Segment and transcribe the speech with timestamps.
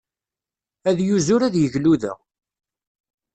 [0.89, 2.13] Ad yuzur ad yegluda.